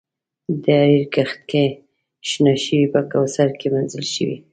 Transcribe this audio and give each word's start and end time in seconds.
د 0.63 0.65
حریر 0.81 1.01
کښت 1.13 1.39
کې 1.49 1.63
شنه 2.29 2.53
شوي 2.63 2.85
په 2.93 2.99
کوثر 3.11 3.49
کې 3.59 3.67
مینځل 3.73 4.05
شوي 4.13 4.37